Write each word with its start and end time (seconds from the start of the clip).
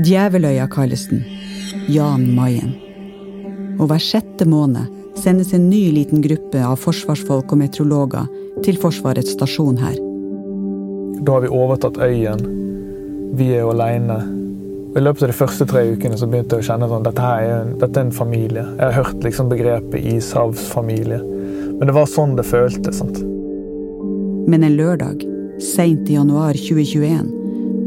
Djeveløya 0.00 0.68
kalles 0.72 1.06
den. 1.10 1.24
Jan 1.90 2.24
Mayen. 2.34 2.72
Og 3.80 3.88
hver 3.90 4.02
sjette 4.02 4.46
måned 4.48 4.88
sendes 5.20 5.52
en 5.56 5.68
ny 5.70 5.90
liten 5.92 6.22
gruppe 6.24 6.62
av 6.64 6.78
forsvarsfolk 6.80 7.52
og 7.52 7.60
meteorologer 7.60 8.28
til 8.64 8.78
Forsvarets 8.80 9.34
stasjon 9.36 9.80
her. 9.80 9.96
Da 11.20 11.36
har 11.36 11.44
vi 11.44 11.52
overtatt 11.52 12.00
øyen. 12.00 12.44
Vi 13.36 13.50
er 13.54 13.64
jo 13.64 13.72
aleine. 13.74 14.20
I 14.96 15.02
løpet 15.02 15.22
av 15.22 15.30
de 15.30 15.36
første 15.38 15.66
tre 15.70 15.84
ukene 15.92 16.16
så 16.18 16.26
begynte 16.26 16.58
jeg 16.58 16.64
å 16.64 16.68
kjenne 16.70 16.88
at 16.90 17.04
dette, 17.06 17.26
er 17.26 17.50
en, 17.60 17.74
dette 17.78 18.00
er 18.00 18.08
en 18.08 18.14
familie. 18.14 18.64
Jeg 18.64 18.86
har 18.86 18.96
hørt 19.04 19.26
liksom 19.26 19.50
begrepet 19.52 20.06
ishavsfamilie. 20.16 21.20
Men 21.76 21.86
det 21.86 21.94
var 21.96 22.08
sånn 22.10 22.34
det 22.38 22.48
føltes. 22.48 22.98
sant? 22.98 23.20
Men 24.50 24.64
en 24.66 24.74
lørdag, 24.78 25.22
seint 25.62 26.08
i 26.10 26.16
januar 26.16 26.58
2021, 26.58 27.28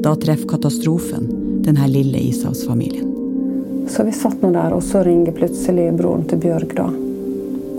da 0.04 0.16
treffer 0.20 0.50
katastrofen 0.50 1.28
denne 1.64 1.88
lille 1.88 2.20
ishavsfamilien. 2.30 3.10
Så 3.90 4.04
vi 4.04 4.12
satt 4.16 4.42
nå 4.42 4.52
der, 4.56 4.76
og 4.76 4.84
så 4.84 5.04
ringer 5.04 5.36
plutselig 5.36 5.90
broren 5.98 6.26
til 6.28 6.40
Bjørg, 6.44 6.76
da. 6.78 6.88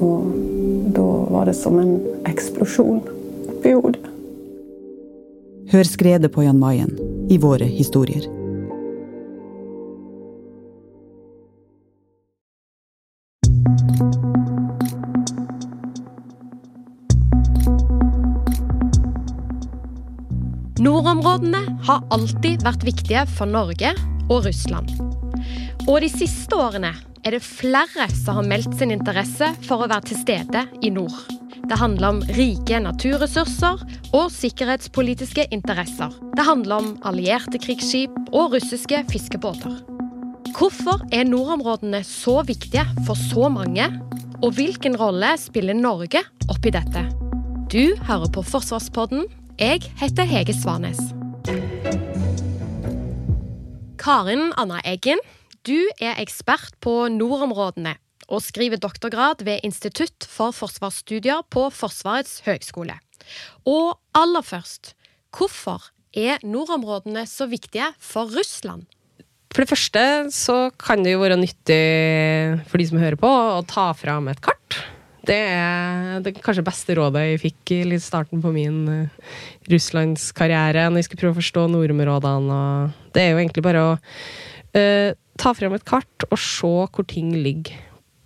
Og 0.04 0.32
da 0.94 1.08
var 1.32 1.48
det 1.48 1.56
som 1.58 1.78
en 1.80 1.96
eksplosjon 2.28 3.00
oppi 3.54 3.72
hodet. 3.72 4.04
Hør 5.72 5.88
skredet 5.88 6.32
på 6.32 6.44
Jan 6.44 6.60
Mayen 6.60 6.92
i 7.32 7.38
våre 7.40 7.66
historier. 7.68 8.28
Nordområdene 21.24 21.78
har 21.86 22.02
alltid 22.12 22.60
vært 22.66 22.82
viktige 22.84 23.22
for 23.32 23.48
Norge 23.48 23.94
og 24.28 24.42
Russland. 24.44 24.90
Og 25.88 26.02
de 26.04 26.10
siste 26.12 26.52
årene 26.52 26.90
er 27.24 27.32
det 27.32 27.40
flere 27.40 28.04
som 28.12 28.36
har 28.36 28.44
meldt 28.50 28.74
sin 28.76 28.92
interesse 28.92 29.48
for 29.64 29.80
å 29.80 29.88
være 29.88 30.10
til 30.10 30.18
stede 30.20 30.66
i 30.84 30.90
nord. 30.92 31.16
Det 31.64 31.78
handler 31.80 32.10
om 32.10 32.20
rike 32.36 32.82
naturressurser 32.84 33.80
og 34.10 34.34
sikkerhetspolitiske 34.36 35.46
interesser. 35.56 36.12
Det 36.36 36.44
handler 36.44 36.84
om 36.84 36.92
allierte 37.08 37.56
krigsskip 37.56 38.12
og 38.26 38.58
russiske 38.58 39.00
fiskebåter. 39.08 39.80
Hvorfor 40.52 41.08
er 41.08 41.24
nordområdene 41.24 42.04
så 42.04 42.42
viktige 42.44 42.84
for 43.08 43.16
så 43.16 43.48
mange, 43.48 43.88
og 44.44 44.60
hvilken 44.60 45.00
rolle 45.00 45.32
spiller 45.40 45.80
Norge 45.80 46.20
oppi 46.52 46.76
dette? 46.76 47.08
Du 47.72 47.96
hører 48.04 48.28
på 48.28 48.44
Forsvarspodden. 48.44 49.24
Jeg 49.56 49.86
heter 50.02 50.28
Hege 50.28 50.52
Svanes. 50.52 51.13
Karin 54.04 54.50
Anna 54.60 54.82
Eggen, 54.84 55.16
du 55.64 55.78
er 55.96 56.18
ekspert 56.20 56.74
på 56.84 57.06
nordområdene 57.08 57.94
og 58.28 58.42
skriver 58.44 58.76
doktorgrad 58.76 59.40
ved 59.46 59.64
Institutt 59.64 60.26
for 60.28 60.52
forsvarsstudier 60.52 61.40
på 61.48 61.70
Forsvarets 61.72 62.42
høgskole. 62.44 62.98
Og 63.64 63.96
aller 64.12 64.44
først, 64.44 64.92
hvorfor 65.32 65.88
er 66.12 66.44
nordområdene 66.44 67.24
så 67.24 67.48
viktige 67.48 67.88
for 67.96 68.28
Russland? 68.28 68.84
For 69.56 69.64
det 69.64 69.72
første 69.72 70.04
så 70.36 70.58
kan 70.76 71.00
det 71.00 71.14
jo 71.14 71.24
være 71.24 71.40
nyttig 71.40 71.80
for 72.68 72.76
de 72.76 72.90
som 72.90 73.00
hører 73.00 73.16
på, 73.16 73.30
å 73.32 73.64
ta 73.64 73.88
fram 73.96 74.28
et 74.28 74.44
kart. 74.44 74.82
Det 75.24 75.40
er 75.40 76.22
det 76.24 76.34
kanskje 76.44 76.66
beste 76.66 76.96
rådet 76.98 77.22
jeg 77.24 77.42
fikk 77.42 77.74
i 77.78 77.98
starten 78.02 78.42
på 78.44 78.52
min 78.54 78.80
uh, 78.90 79.34
russlandskarriere, 79.72 80.86
når 80.90 81.00
jeg 81.00 81.08
skulle 81.08 81.22
prøve 81.24 81.36
å 81.36 81.40
forstå 81.40 81.66
nordområdene. 81.72 82.60
Og 82.60 83.12
det 83.16 83.24
er 83.24 83.32
jo 83.32 83.40
egentlig 83.40 83.64
bare 83.64 83.84
å 83.84 83.92
uh, 83.96 85.10
ta 85.40 85.54
frem 85.56 85.76
et 85.76 85.86
kart 85.88 86.28
og 86.30 86.38
se 86.40 86.72
hvor 86.84 87.08
ting 87.08 87.32
ligger 87.36 87.78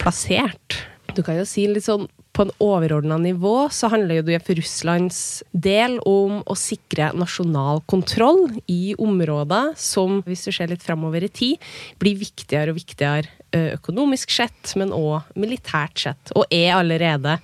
plassert. 0.02 0.82
Du 1.14 1.22
kan 1.26 1.38
jo 1.38 1.46
si 1.48 1.66
litt 1.70 1.86
sånn 1.86 2.06
på 2.38 2.44
en 2.46 2.52
overordna 2.62 3.16
nivå 3.18 3.66
så 3.74 3.90
handler 3.90 4.22
det 4.22 4.38
for 4.46 4.54
Russlands 4.54 5.42
del 5.50 5.96
om 6.06 6.38
å 6.46 6.54
sikre 6.58 7.10
nasjonal 7.18 7.82
kontroll 7.90 8.44
i 8.70 8.94
områder 8.94 9.72
som, 9.74 10.20
hvis 10.22 10.46
du 10.46 10.52
ser 10.54 10.70
litt 10.70 10.84
framover 10.86 11.26
i 11.26 11.32
tid, 11.34 11.66
blir 11.98 12.14
viktigere 12.20 12.70
og 12.70 12.78
viktigere 12.78 13.34
økonomisk 13.74 14.30
sett, 14.30 14.76
men 14.78 14.94
òg 14.94 15.26
militært 15.34 16.04
sett. 16.04 16.32
Og 16.38 16.46
er 16.54 16.76
allerede 16.76 17.40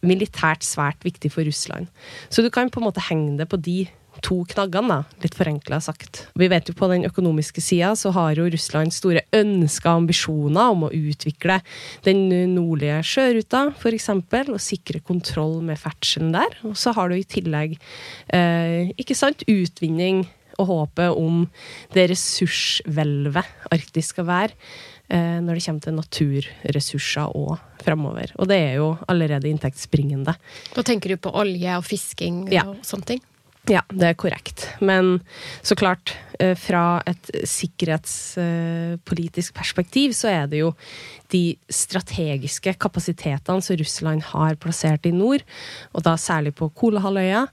militært 0.00 0.64
svært 0.64 1.04
viktig 1.04 1.28
for 1.34 1.44
Russland. 1.44 1.92
Så 2.32 2.40
du 2.40 2.48
kan 2.54 2.70
på 2.72 2.80
en 2.80 2.88
måte 2.88 3.04
henge 3.04 3.36
det 3.42 3.50
på 3.52 3.60
de 3.60 3.82
to 4.24 4.40
knaggene, 4.50 4.88
da, 4.88 5.18
litt 5.22 5.34
forenkla 5.38 5.78
sagt. 5.84 6.24
Vi 6.38 6.48
vet 6.50 6.68
jo 6.70 6.74
på 6.78 6.88
den 6.90 7.04
økonomiske 7.08 7.62
sida 7.64 7.92
så 7.98 8.12
har 8.16 8.34
jo 8.38 8.48
Russland 8.52 8.92
store 8.94 9.22
ønsker 9.36 9.90
og 9.92 10.02
ambisjoner 10.04 10.72
om 10.74 10.86
å 10.88 10.92
utvikle 10.94 11.60
den 12.06 12.26
nordlige 12.54 13.00
sjøruta, 13.06 13.68
f.eks., 13.78 14.08
og 14.48 14.58
sikre 14.62 15.00
kontroll 15.04 15.60
med 15.66 15.78
ferdselen 15.80 16.32
der. 16.34 16.58
Og 16.68 16.76
så 16.78 16.92
har 16.96 17.08
du 17.10 17.16
i 17.18 17.24
tillegg 17.28 17.76
eh, 18.34 18.90
ikke 18.98 19.16
sant, 19.18 19.44
utvinning 19.48 20.24
og 20.58 20.66
håpet 20.72 21.14
om 21.14 21.44
det 21.94 22.08
ressurshvelvet 22.10 23.70
Arktis 23.74 24.10
skal 24.12 24.26
være 24.26 24.54
eh, 25.08 25.38
når 25.44 25.54
det 25.58 25.64
kommer 25.68 25.84
til 25.84 25.96
naturressurser 25.98 27.34
og 27.38 27.56
framover. 27.84 28.32
Og 28.42 28.48
det 28.50 28.58
er 28.72 28.74
jo 28.80 28.88
allerede 29.08 29.48
inntektsbringende. 29.50 30.34
Da 30.74 30.82
tenker 30.86 31.14
du 31.14 31.20
på 31.28 31.34
olje 31.38 31.76
og 31.78 31.86
fisking 31.86 32.46
Ja. 32.52 32.66
og 32.66 32.82
sånne 32.86 33.12
ting? 33.14 33.22
Ja, 33.68 33.82
det 33.92 34.06
er 34.08 34.14
korrekt. 34.16 34.62
Men 34.80 35.18
så 35.62 35.76
klart, 35.76 36.16
eh, 36.40 36.56
fra 36.56 37.02
et 37.06 37.30
sikkerhetspolitisk 37.44 39.54
perspektiv, 39.54 40.12
så 40.16 40.28
er 40.28 40.46
det 40.46 40.58
jo 40.62 40.74
de 41.28 41.56
strategiske 41.68 42.74
kapasitetene 42.80 43.62
som 43.62 43.76
Russland 43.76 44.22
har 44.22 44.54
plassert 44.56 45.06
i 45.06 45.12
nord, 45.12 45.42
og 45.92 46.02
da 46.02 46.16
særlig 46.16 46.54
på 46.54 46.72
Kolahalvøya, 46.72 47.46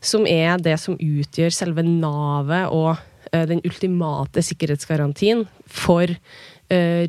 som 0.00 0.26
er 0.26 0.58
det 0.58 0.78
som 0.80 0.98
utgjør 1.00 1.50
selve 1.50 1.82
navet 1.82 2.68
og 2.68 2.96
eh, 3.32 3.46
den 3.46 3.60
ultimate 3.64 4.42
sikkerhetsgarantien 4.42 5.48
for 5.64 6.06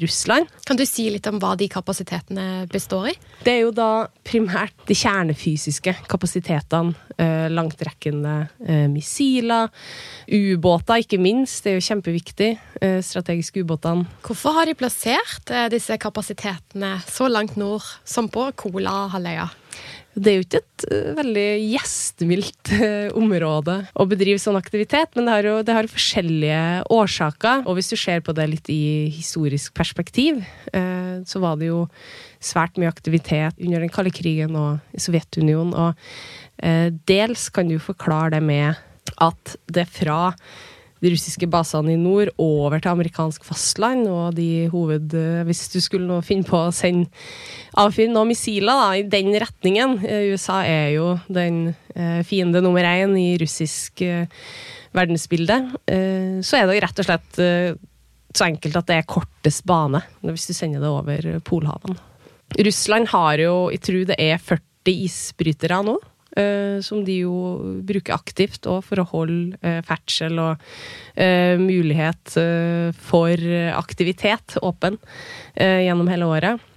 Russland. 0.02 0.50
Kan 0.68 0.78
du 0.78 0.84
si 0.86 1.08
litt 1.10 1.26
om 1.30 1.40
hva 1.42 1.54
de 1.58 1.68
kapasitetene 1.72 2.66
består 2.72 3.10
i? 3.12 3.16
Det 3.46 3.54
er 3.54 3.62
jo 3.64 3.72
da 3.76 4.08
primært 4.26 4.76
de 4.90 4.98
kjernefysiske 4.98 5.96
kapasitetene. 6.12 6.96
Eh, 7.16 7.48
langtrekkende 7.48 8.34
eh, 8.68 8.88
missiler, 8.92 9.70
ubåter 10.28 11.00
ikke 11.00 11.20
minst. 11.22 11.64
Det 11.64 11.72
er 11.72 11.78
jo 11.80 11.86
kjempeviktig. 11.88 12.50
Eh, 12.84 12.98
strategiske 13.06 13.64
ubåtene. 13.64 14.04
Hvorfor 14.26 14.58
har 14.58 14.68
de 14.68 14.76
plassert 14.76 15.54
eh, 15.54 15.70
disse 15.72 15.96
kapasitetene 16.02 16.98
så 17.08 17.30
langt 17.32 17.56
nord 17.56 17.88
som 18.04 18.28
på 18.28 18.50
Kolahalvøya? 18.60 19.48
Det 20.16 20.32
er 20.32 20.38
jo 20.38 20.46
ikke 20.46 20.60
et 20.62 20.86
eh, 20.96 21.08
veldig 21.18 21.48
gjestmildt 21.74 22.72
eh, 22.78 23.08
område 23.20 23.78
å 24.00 24.06
bedrive 24.08 24.40
sånn 24.40 24.56
aktivitet, 24.56 25.12
men 25.16 25.28
det 25.28 25.34
har 25.34 25.50
jo 25.50 25.56
det 25.68 25.76
har 25.76 25.90
forskjellige 25.92 26.62
årsaker. 26.96 27.66
Og 27.68 27.76
hvis 27.76 27.92
du 27.92 27.98
ser 28.00 28.24
på 28.24 28.36
det 28.38 28.46
litt 28.54 28.72
i 28.72 29.12
historisk 29.12 29.76
perspektiv, 29.76 30.40
eh, 30.72 31.18
så 31.28 31.42
var 31.44 31.60
det 31.60 31.68
jo 31.68 31.84
svært 32.40 32.80
mye 32.80 32.92
aktivitet 32.92 33.60
under 33.60 33.84
den 33.84 33.92
kalde 33.92 34.14
krigen 34.16 34.56
og 34.60 34.96
i 34.96 35.04
Sovjetunionen. 35.04 35.74
Og 35.76 37.04
dels 37.10 37.50
kan 37.52 37.68
du 37.68 37.76
forklare 37.84 38.38
det 38.38 38.44
med 38.46 38.78
at 39.22 39.56
det 39.68 39.84
fra 39.92 40.38
de 41.06 41.12
russiske 41.14 41.48
basene 41.52 41.94
i 41.94 42.00
nord 42.00 42.32
over 42.42 42.82
til 42.82 42.92
amerikansk 42.92 43.46
fastland, 43.46 44.08
og 44.10 44.36
de 44.38 44.66
hoved... 44.74 45.14
eh, 45.14 45.44
Hvis 45.46 45.68
du 45.74 45.78
skulle 45.84 46.10
nå 46.10 46.18
finne 46.26 46.48
på 46.48 46.58
å 46.58 46.74
sende 46.74 47.12
avfyre 47.78 48.12
noen 48.14 48.32
missiler 48.34 48.74
da, 48.82 48.88
i 48.98 49.06
den 49.06 49.30
retningen 49.42 50.00
eh, 50.02 50.32
USA 50.34 50.64
er 50.66 50.96
jo 50.96 51.12
den 51.30 51.76
eh, 51.94 52.22
fiende 52.26 52.64
nummer 52.66 52.88
én 52.90 53.14
i 53.20 53.36
russisk 53.42 54.02
verdensbilde. 54.96 55.58
Så 56.48 56.56
er 56.56 56.70
det 56.70 56.78
rett 56.80 57.00
og 57.02 57.08
slett 57.08 57.40
så 58.36 58.46
enkelt 58.46 58.78
at 58.80 58.88
det 58.88 58.96
er 59.02 59.08
kortest 59.10 59.66
bane 59.68 60.00
hvis 60.24 60.48
du 60.48 60.54
sender 60.56 60.80
det 60.80 60.92
over 60.92 61.28
Polhaven. 61.44 61.98
Russland 62.64 63.10
har 63.12 63.42
jo, 63.44 63.56
jeg 63.74 63.84
tror 63.84 64.06
det 64.08 64.18
er 64.24 64.40
40 64.40 64.96
isbrytere 65.10 65.82
nå. 65.84 65.98
Eh, 66.40 66.78
som 66.86 67.04
de 67.08 67.22
jo 67.24 67.36
bruker 67.86 68.16
aktivt 68.16 68.68
òg 68.70 68.84
for 68.88 69.02
å 69.02 69.08
holde 69.14 69.60
eh, 69.62 69.82
ferdsel 69.88 70.40
og 70.44 70.64
eh, 71.16 71.56
mulighet 71.62 72.38
for 73.08 73.50
aktivitet 73.76 74.58
åpen 74.62 75.00
gjennom 75.56 76.10
hele 76.12 76.30
året. 76.30 76.72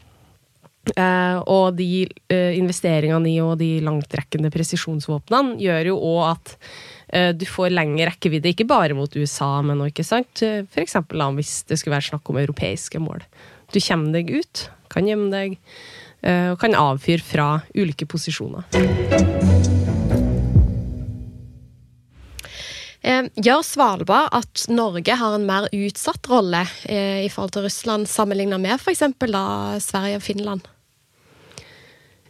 Eh, 0.96 1.38
og 1.50 1.76
de 1.76 2.06
eh, 2.32 2.54
investeringene 2.56 3.28
i 3.30 3.38
og 3.44 3.58
de 3.60 3.78
langtrekkende 3.84 4.50
presisjonsvåpnene 4.54 5.58
gjør 5.60 5.92
jo 5.92 5.98
òg 6.14 6.22
at 6.30 6.56
du 7.08 7.46
får 7.48 7.70
lengre 7.72 8.10
rekkevidde, 8.10 8.50
ikke 8.52 8.66
bare 8.68 8.92
mot 8.92 9.14
USA, 9.16 9.62
men 9.64 9.78
også, 9.80 9.88
ikke 9.94 10.04
sant? 10.04 10.42
For 10.68 10.82
eksempel 10.82 11.22
hvis 11.38 11.62
det 11.64 11.78
skulle 11.80 11.94
være 11.94 12.04
snakk 12.10 12.28
om 12.28 12.36
europeiske 12.36 13.00
mål. 13.00 13.22
Du 13.72 13.78
kommer 13.80 14.12
deg 14.12 14.28
ut, 14.36 14.66
kan 14.92 15.08
gjemme 15.08 15.30
deg, 15.32 15.54
og 16.18 16.56
kan 16.58 16.74
avfyre 16.74 17.22
fra 17.22 17.48
ulike 17.78 18.08
posisjoner. 18.10 18.66
Eh, 23.08 23.28
gjør 23.40 23.62
Svalbard 23.64 24.32
at 24.36 24.64
Norge 24.72 25.14
har 25.20 25.36
en 25.36 25.46
mer 25.48 25.68
utsatt 25.72 26.26
rolle 26.28 26.64
eh, 26.90 27.24
i 27.24 27.30
forhold 27.32 27.54
til 27.54 27.64
Russland, 27.68 28.08
sammenlignet 28.10 28.60
med 28.60 28.74
f.eks. 28.76 29.04
Sverige 29.84 30.18
og 30.18 30.24
Finland? 30.24 30.66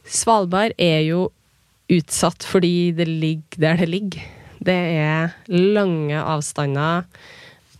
Svalbard 0.05 0.77
er 0.79 1.03
jo 1.09 1.29
utsatt 1.89 2.45
fordi 2.45 2.93
det 2.97 3.09
ligger 3.09 3.65
der 3.65 3.81
det 3.81 3.89
ligger. 3.89 4.29
Det 4.61 4.77
er 4.77 5.35
lange 5.49 6.21
avstander. 6.21 7.09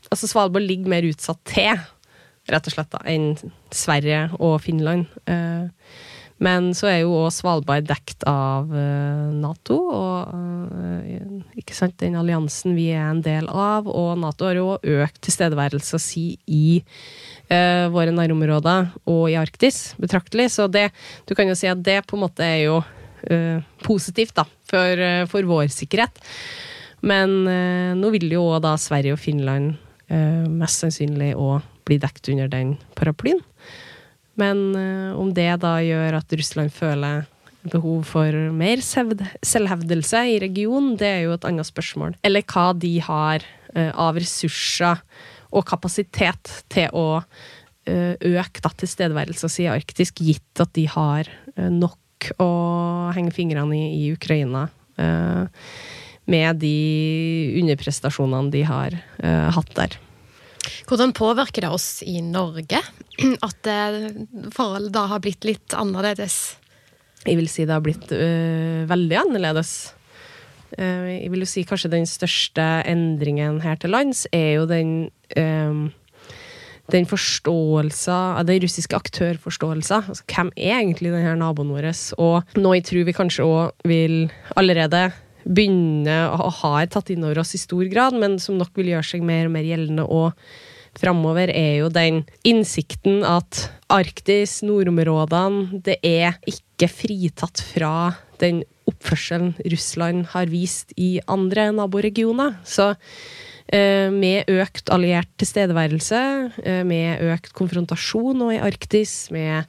Altså, 0.09 0.31
Svalbard 0.31 0.65
ligger 0.65 0.89
mer 0.91 1.07
utsatt 1.07 1.41
til, 1.49 1.79
rett 2.53 2.69
og 2.69 2.75
slett, 2.75 2.93
da, 2.95 3.03
enn 3.09 3.35
Sverige 3.75 4.29
og 4.39 4.61
Finland. 4.65 5.09
Eh, 5.29 5.67
men 6.39 6.71
så 6.77 6.87
er 6.87 7.01
jo 7.03 7.17
òg 7.19 7.33
Svalbard 7.35 7.89
dekt 7.89 8.23
av 8.31 8.71
eh, 8.71 9.31
Nato, 9.35 9.79
og 9.91 10.35
eh, 10.79 11.41
ikke 11.59 11.75
sant, 11.75 11.97
den 11.99 12.15
alliansen 12.19 12.77
vi 12.79 12.89
er 12.95 13.09
en 13.09 13.23
del 13.25 13.49
av. 13.51 13.89
Og 13.91 14.13
Nato 14.23 14.47
har 14.47 14.59
jo 14.59 14.77
økt 14.79 15.19
tilstedeværelsen 15.27 16.03
si 16.03 16.29
i 16.47 16.79
uh, 17.51 17.91
våre 17.91 18.15
nærområder 18.15 18.93
og 19.11 19.25
i 19.33 19.37
Arktis 19.41 19.97
betraktelig. 19.99 20.53
Så 20.55 20.69
det, 20.71 20.89
du 21.27 21.35
kan 21.35 21.51
jo 21.51 21.59
si 21.59 21.67
at 21.71 21.83
det 21.83 22.05
på 22.07 22.15
en 22.17 22.23
måte 22.23 22.47
er 22.47 22.69
jo 22.69 22.79
uh, 22.85 23.59
positivt, 23.83 24.37
da, 24.39 24.47
for, 24.71 25.03
uh, 25.03 25.25
for, 25.31 25.49
vår 25.51 25.73
sikkerhet. 25.75 26.23
Men 27.03 27.31
nå 27.95 28.09
vil 28.11 28.25
jo 28.35 28.41
òg 28.57 28.65
da 28.65 28.73
Sverige 28.75 29.15
og 29.15 29.21
Finland 29.23 29.77
mest 30.51 30.83
sannsynlig 30.83 31.29
òg 31.39 31.63
bli 31.89 31.99
dekt 32.03 32.29
under 32.31 32.51
den 32.53 32.77
paraplyen. 32.99 33.43
Men 34.39 34.71
uh, 34.77 35.19
om 35.19 35.33
det 35.35 35.51
da 35.65 35.79
gjør 35.83 36.21
at 36.21 36.39
Russland 36.39 36.73
føler 36.75 37.27
behov 37.69 38.05
for 38.07 38.33
mer 38.55 38.81
selvhevdelse 38.81 40.21
i 40.31 40.39
regionen, 40.41 40.95
det 41.01 41.09
er 41.11 41.23
jo 41.27 41.35
et 41.35 41.47
annet 41.49 41.69
spørsmål. 41.69 42.15
Eller 42.25 42.47
hva 42.47 42.71
de 42.79 42.95
har 43.05 43.45
uh, 43.75 43.93
av 43.93 44.21
ressurser 44.21 45.03
og 45.49 45.67
kapasitet 45.69 46.53
til 46.71 46.93
å 46.97 47.09
uh, 47.19 48.15
øke 48.15 48.63
da, 48.63 48.73
tilstedeværelsen 48.85 49.53
sin 49.53 49.67
i 49.67 49.73
Arktis, 49.75 50.15
gitt 50.15 50.63
at 50.63 50.75
de 50.79 50.87
har 50.93 51.31
nok 51.57 52.31
å 52.43 52.51
henge 53.15 53.33
fingrene 53.35 53.75
i 53.79 53.87
i 53.99 54.13
Ukraina. 54.13 54.69
med 56.27 56.59
de 56.59 57.55
underprestasjonene 57.61 58.51
de 58.51 58.63
har 58.67 58.95
hatt 59.55 59.71
der. 59.75 59.95
Hvordan 60.87 61.15
påvirker 61.17 61.67
det 61.67 61.73
oss 61.75 62.03
i 62.07 62.21
Norge 62.23 62.81
at 63.49 63.71
forholdet 64.55 64.95
da 64.95 65.07
har 65.11 65.23
blitt 65.25 65.47
litt 65.49 65.75
annerledes? 65.75 66.59
Jeg 67.27 67.39
vil 67.41 67.49
si 67.51 67.67
det 67.67 67.75
har 67.75 67.85
blitt 67.85 68.13
øh, 68.15 68.85
veldig 68.89 69.23
annerledes. 69.25 69.95
Uh, 70.79 71.09
jeg 71.17 71.31
vil 71.33 71.43
jo 71.43 71.49
si 71.49 71.65
kanskje 71.67 71.91
den 71.95 72.05
største 72.07 72.65
endringen 72.87 73.63
her 73.65 73.79
til 73.81 73.95
lands 73.95 74.27
er 74.37 74.59
jo 74.59 74.67
den 74.69 75.09
øh, 75.41 75.89
den 76.93 77.05
forståelsen, 77.09 78.47
den 78.49 78.63
russiske 78.63 78.97
aktørforståelsen. 78.97 80.09
Altså, 80.09 80.25
hvem 80.25 80.53
er 80.57 80.79
egentlig 80.79 81.13
denne 81.13 81.35
naboen 81.37 81.73
vår? 81.75 81.91
Og 82.17 82.57
nå 82.57 82.75
jeg 82.79 82.87
tror 82.89 83.09
vi 83.09 83.17
kanskje 83.17 83.45
òg 83.45 83.89
vil 83.89 84.31
allerede 84.57 85.11
begynne 85.45 86.17
å 86.33 86.49
ha 86.63 86.73
tatt 86.89 87.13
inn 87.13 87.25
over 87.25 87.43
oss 87.43 87.55
i 87.57 87.61
stor 87.61 87.85
grad, 87.93 88.17
men 88.17 88.39
som 88.41 88.59
nok 88.61 88.73
vil 88.77 88.93
gjøre 88.95 89.07
seg 89.11 89.25
mer 89.25 89.49
og 89.49 89.55
mer 89.57 89.69
gjeldende 89.69 90.05
og 90.09 90.33
framover, 90.99 91.51
er 91.55 91.83
jo 91.83 91.91
den 91.93 92.25
innsikten 92.49 93.23
at 93.27 93.69
Arktis, 93.89 94.61
nordområdene, 94.67 95.83
det 95.85 95.99
er 96.05 96.37
ikke 96.51 96.91
fritatt 96.93 97.63
fra 97.65 98.13
den 98.43 98.63
oppførselen 98.89 99.55
Russland 99.69 100.29
har 100.35 100.51
vist 100.53 100.95
i 100.97 101.19
andre 101.29 101.69
naboregioner. 101.77 102.57
Så 102.69 102.91
eh, 103.73 104.09
med 104.13 104.49
økt 104.51 104.91
alliert 104.95 105.31
tilstedeværelse, 105.41 106.21
eh, 106.63 106.83
med 106.89 107.25
økt 107.33 107.53
konfrontasjon 107.57 108.39
nå 108.41 108.53
i 108.57 108.63
Arktis, 108.63 109.31
med 109.35 109.69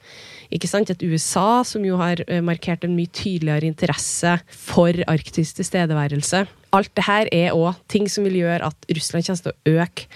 sant, 0.68 0.92
et 0.92 1.06
USA 1.06 1.62
som 1.68 1.86
jo 1.86 2.00
har 2.02 2.24
eh, 2.28 2.42
markert 2.46 2.88
en 2.88 2.96
mye 2.98 3.12
tydeligere 3.12 3.70
interesse 3.70 4.40
for 4.50 5.04
Arktis 5.12 5.56
tilstedeværelse. 5.60 6.46
Alt 6.76 6.92
det 6.98 7.08
her 7.08 7.32
er 7.34 7.56
òg 7.58 7.80
ting 7.90 8.10
som 8.12 8.28
vil 8.28 8.42
gjøre 8.44 8.70
at 8.70 8.92
Russland 8.94 9.26
kommer 9.26 9.48
til 9.48 9.56
å 9.56 9.80
øke 9.80 10.10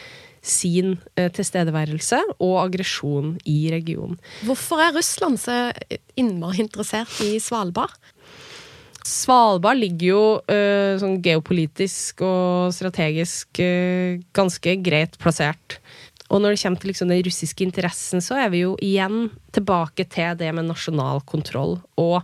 sin 0.43 0.97
eh, 1.15 1.29
tilstedeværelse 1.31 2.19
og 2.43 2.57
aggresjon 2.65 3.37
i 3.47 3.71
regionen. 3.71 4.19
Hvorfor 4.43 4.83
er 4.83 4.95
Russland 4.95 5.39
så 5.41 5.71
innmari 6.19 6.65
interessert 6.65 7.15
i 7.23 7.37
Svalbard? 7.41 7.95
Svalbard 9.03 9.81
ligger 9.81 10.07
jo 10.07 10.23
uh, 10.47 10.95
sånn 10.99 11.17
geopolitisk 11.23 12.21
og 12.23 12.71
strategisk 12.71 13.59
uh, 13.59 14.19
ganske 14.35 14.77
greit 14.79 15.17
plassert. 15.19 15.79
Og 16.31 16.39
når 16.39 16.55
det 16.55 16.61
kommer 16.63 16.81
til 16.81 16.91
liksom 16.93 17.11
den 17.11 17.23
russiske 17.27 17.65
interessen, 17.65 18.23
så 18.23 18.39
er 18.45 18.53
vi 18.53 18.63
jo 18.63 18.77
igjen 18.81 19.27
tilbake 19.53 20.07
til 20.09 20.39
det 20.39 20.49
med 20.55 20.69
nasjonal 20.69 21.19
kontroll 21.29 21.77
og 21.99 22.23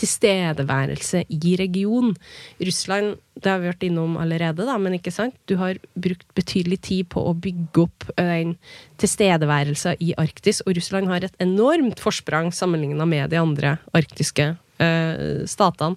tilstedeværelse 0.00 1.24
i 1.28 1.54
regionen. 1.60 2.14
Russland, 2.60 3.18
det 3.40 3.50
har 3.50 3.60
vi 3.60 3.70
vært 3.70 3.86
innom 3.86 4.16
allerede, 4.20 4.66
da, 4.68 4.76
men 4.80 4.96
ikke 4.96 5.12
sant? 5.14 5.36
Du 5.50 5.56
har 5.60 5.80
brukt 5.94 6.26
betydelig 6.36 6.80
tid 6.88 7.10
på 7.12 7.22
å 7.28 7.36
bygge 7.36 7.84
opp 7.84 8.08
en 8.20 8.56
tilstedeværelse 9.00 9.96
i 10.02 10.12
Arktis, 10.20 10.62
og 10.66 10.76
Russland 10.78 11.10
har 11.12 11.26
et 11.26 11.42
enormt 11.42 12.02
forsprang 12.02 12.50
sammenligna 12.54 13.08
med 13.08 13.32
de 13.32 13.40
andre 13.40 13.76
arktiske 13.96 14.52
eh, 14.54 15.42
statene. 15.50 15.96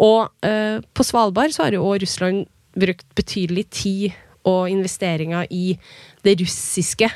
Og 0.00 0.46
eh, 0.46 0.80
på 0.80 1.04
Svalbard 1.04 1.52
så 1.54 1.66
har 1.66 1.76
jo 1.76 1.84
òg 1.84 2.04
Russland 2.04 2.46
brukt 2.78 3.08
betydelig 3.18 3.66
tid 3.74 4.20
og 4.48 4.70
investeringer 4.72 5.48
i 5.52 5.74
det 6.24 6.38
russiske 6.40 7.10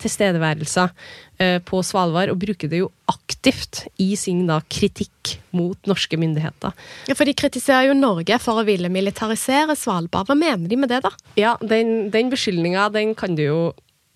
tilstedeværelser 0.00 0.92
eh, 1.38 1.58
på 1.64 1.82
Svalbard, 1.84 2.32
og 2.32 2.40
bruker 2.42 2.70
det 2.70 2.82
jo 2.82 2.90
aktivt 3.10 3.84
i 4.02 4.12
sin 4.18 4.44
da, 4.48 4.60
kritikk 4.72 5.36
mot 5.56 5.78
norske 5.88 6.18
myndigheter. 6.20 6.74
Ja, 7.08 7.16
For 7.18 7.28
de 7.28 7.36
kritiserer 7.36 7.90
jo 7.90 7.98
Norge 7.98 8.38
for 8.42 8.60
å 8.60 8.66
ville 8.66 8.90
militarisere 8.92 9.76
Svalbard. 9.78 10.30
Hva 10.30 10.38
mener 10.38 10.68
de 10.70 10.80
med 10.80 10.92
det, 10.92 11.02
da? 11.06 11.12
Ja, 11.38 11.56
Den, 11.60 12.10
den 12.14 12.30
beskyldninga, 12.32 12.88
den 12.94 13.14
kan 13.18 13.36
du 13.38 13.46
jo 13.46 13.60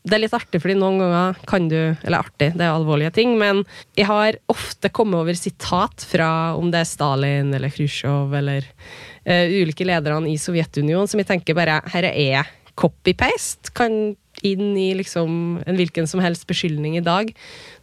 det 0.01 0.17
er 0.17 0.23
litt 0.23 0.33
artig, 0.33 0.63
fordi 0.63 0.79
noen 0.81 0.97
ganger 1.03 1.41
kan 1.49 1.67
du 1.69 1.77
Eller 1.77 2.23
artig, 2.23 2.55
det 2.57 2.65
er 2.65 2.73
alvorlige 2.73 3.13
ting, 3.19 3.35
men 3.37 3.67
jeg 3.99 4.09
har 4.09 4.39
ofte 4.49 4.89
kommet 4.89 5.21
over 5.21 5.37
sitat 5.37 6.07
fra 6.09 6.57
om 6.57 6.71
det 6.73 6.81
er 6.81 6.89
Stalin 6.89 7.53
eller 7.53 7.73
Khrusjtsjov 7.75 8.33
eller 8.39 8.65
uh, 8.65 9.45
ulike 9.61 9.85
lederne 9.85 10.31
i 10.33 10.39
Sovjetunionen, 10.41 11.11
som 11.11 11.21
jeg 11.21 11.29
tenker 11.29 11.59
bare 11.59 11.83
Her 11.93 12.09
er 12.15 12.49
copy-paste 12.81 13.75
kan 13.77 14.15
inn 14.47 14.73
i 14.79 14.91
liksom 14.99 15.61
en 15.67 15.79
hvilken 15.79 16.09
som 16.11 16.23
helst 16.25 16.47
beskyldning 16.51 16.97
i 16.99 17.05
dag, 17.05 17.33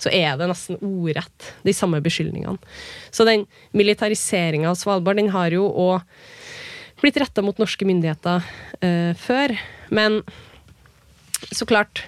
så 0.02 0.12
er 0.14 0.38
det 0.40 0.50
nesten 0.50 0.80
ordrett 0.82 1.52
de 1.68 1.76
samme 1.76 2.02
beskyldningene. 2.04 2.58
Så 3.12 3.28
den 3.28 3.46
militariseringa 3.78 4.72
av 4.72 4.80
Svalbard, 4.80 5.20
den 5.22 5.34
har 5.36 5.54
jo 5.54 5.68
òg 5.68 6.02
blitt 7.02 7.18
retta 7.22 7.44
mot 7.46 7.58
norske 7.62 7.88
myndigheter 7.88 8.46
eh, 8.82 9.14
før. 9.18 9.54
Men 9.94 10.22
så 11.54 11.68
klart 11.70 12.04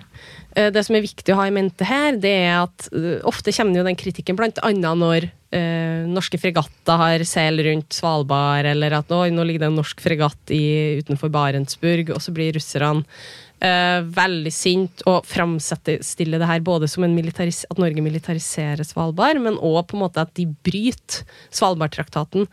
eh, 0.55 0.71
Det 0.73 0.81
som 0.85 0.97
er 0.97 1.05
viktig 1.05 1.33
å 1.33 1.39
ha 1.39 1.47
i 1.47 1.53
mente 1.53 1.85
her, 1.87 2.17
det 2.17 2.33
er 2.47 2.55
at 2.63 2.87
eh, 2.95 3.19
ofte 3.29 3.53
kommer 3.55 3.79
jo 3.79 3.85
den 3.87 3.99
kritikken 3.99 4.39
blant 4.39 4.61
annet 4.65 5.03
når 5.03 5.33
norske 5.49 6.37
fregatter 6.37 6.99
har 7.01 7.23
seil 7.25 7.57
rundt 7.65 7.95
Svalbard, 7.97 8.67
eller 8.69 8.93
at 8.99 9.09
nå 9.09 9.41
ligger 9.41 9.63
det 9.63 9.69
en 9.71 9.79
norsk 9.79 10.03
fregatt 10.05 10.51
i, 10.53 10.99
utenfor 11.01 11.31
Barentsburg, 11.33 12.11
og 12.13 12.21
så 12.21 12.29
blir 12.35 12.53
russerne 12.53 13.01
Uh, 13.59 14.05
veldig 14.15 14.51
sint 14.55 15.01
og 15.03 15.25
framstille 15.27 16.37
det 16.39 16.47
her 16.47 16.61
både 16.63 16.87
som 16.87 17.03
at 17.03 17.79
Norge 17.81 18.03
militariserer 18.05 18.87
Svalbard, 18.87 19.41
men 19.43 19.57
òg 19.59 19.81
på 19.89 19.97
en 19.97 20.03
måte 20.05 20.23
at 20.23 20.31
de 20.39 20.45
bryter 20.63 21.25
Svalbardtraktaten. 21.51 22.47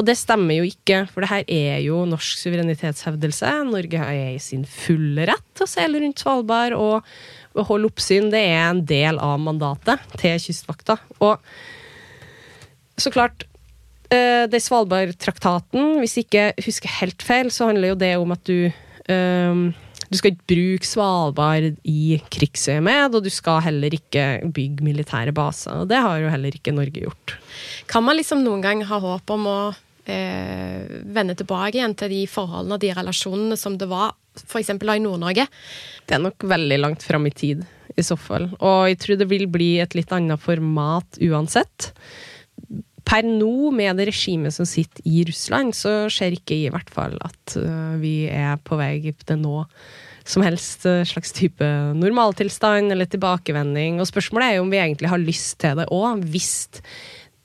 Og 0.00 0.08
det 0.08 0.16
stemmer 0.16 0.56
jo 0.56 0.64
ikke, 0.64 1.02
for 1.12 1.20
det 1.20 1.28
her 1.28 1.44
er 1.44 1.84
jo 1.84 2.06
norsk 2.08 2.40
suverenitetshevdelse. 2.40 3.52
Norge 3.68 4.00
er 4.00 4.32
i 4.32 4.40
sin 4.40 4.64
fulle 4.64 5.28
rett 5.28 5.44
til 5.52 5.68
å 5.68 5.70
seile 5.74 6.00
rundt 6.00 6.24
Svalbard 6.24 6.78
og 6.80 7.66
holde 7.68 7.92
oppsyn. 7.92 8.32
Det 8.32 8.40
er 8.48 8.70
en 8.70 8.84
del 8.88 9.20
av 9.20 9.36
mandatet 9.44 10.08
til 10.16 10.40
Kystvakta. 10.40 10.96
Og 11.20 11.36
så 12.96 13.12
klart 13.12 13.44
uh, 14.08 14.48
det 14.48 14.64
Svalbardtraktaten, 14.64 15.98
hvis 16.00 16.16
jeg 16.16 16.30
ikke 16.30 16.52
husker 16.64 17.00
helt 17.02 17.24
feil, 17.28 17.52
så 17.52 17.68
handler 17.68 17.92
jo 17.92 18.04
det 18.08 18.14
om 18.16 18.32
at 18.32 18.48
du 18.48 18.70
uh, 18.72 19.84
du 20.10 20.18
skal 20.18 20.32
ikke 20.32 20.48
bruke 20.52 20.86
Svalbard 20.86 21.80
i 21.88 22.18
krigsøyemed, 22.32 23.16
og 23.16 23.26
du 23.26 23.30
skal 23.32 23.62
heller 23.66 23.94
ikke 23.96 24.26
bygge 24.54 24.86
militære 24.86 25.34
baser. 25.36 25.82
Og 25.82 25.90
det 25.90 25.98
har 26.02 26.20
jo 26.22 26.30
heller 26.32 26.54
ikke 26.54 26.74
Norge 26.74 27.02
gjort. 27.06 27.36
Kan 27.90 28.06
man 28.06 28.18
liksom 28.18 28.44
noen 28.44 28.64
gang 28.64 28.84
ha 28.86 29.00
håp 29.02 29.34
om 29.34 29.48
å 29.50 29.58
eh, 30.06 30.86
vende 31.16 31.36
tilbake 31.38 31.80
igjen 31.80 31.96
til 31.98 32.12
de 32.12 32.22
forholdene 32.30 32.78
og 32.78 32.84
de 32.84 32.92
relasjonene 32.96 33.58
som 33.60 33.78
det 33.80 33.90
var 33.90 34.14
f.eks. 34.44 34.70
i 34.76 35.00
Nord-Norge? 35.02 35.46
Det 36.06 36.16
er 36.16 36.22
nok 36.22 36.46
veldig 36.46 36.80
langt 36.82 37.06
fram 37.06 37.26
i 37.28 37.34
tid, 37.34 37.64
i 37.96 38.04
så 38.04 38.18
fall. 38.20 38.50
Og 38.60 38.86
jeg 38.90 39.00
tror 39.02 39.20
det 39.20 39.30
vil 39.30 39.46
bli 39.50 39.76
et 39.82 39.96
litt 39.98 40.12
annet 40.14 40.42
format 40.42 41.20
uansett. 41.24 41.92
Per 43.06 43.26
nå, 43.26 43.70
med 43.74 44.00
det 44.00 44.08
regimet 44.10 44.54
som 44.54 44.66
sitter 44.68 45.04
i 45.06 45.22
Russland, 45.28 45.76
så 45.78 46.06
ser 46.12 46.34
ikke 46.34 46.58
i 46.58 46.72
hvert 46.74 46.90
fall 46.92 47.14
at 47.22 47.56
uh, 47.60 47.94
vi 48.02 48.26
er 48.32 48.58
på 48.66 48.78
vei 48.80 48.98
til 49.22 49.40
nå 49.42 49.62
som 50.26 50.42
helst 50.42 50.82
uh, 50.90 51.04
slags 51.06 51.30
type 51.36 51.66
normaltilstand 51.94 52.90
eller 52.90 53.06
tilbakevending. 53.10 54.00
Og 54.02 54.10
spørsmålet 54.10 54.48
er 54.48 54.58
jo 54.58 54.66
om 54.66 54.74
vi 54.74 54.82
egentlig 54.82 55.12
har 55.12 55.22
lyst 55.22 55.60
til 55.62 55.78
det 55.78 55.86
òg, 55.94 56.26
hvis 56.34 56.56